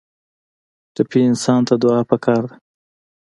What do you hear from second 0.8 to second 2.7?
ټپي انسان ته دعا پکار ده.